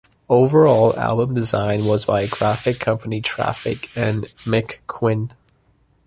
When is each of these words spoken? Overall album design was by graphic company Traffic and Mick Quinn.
Overall 0.29 0.97
album 0.97 1.35
design 1.35 1.85
was 1.85 2.05
by 2.05 2.25
graphic 2.25 2.79
company 2.79 3.21
Traffic 3.21 3.95
and 3.95 4.23
Mick 4.45 4.81
Quinn. 4.87 5.29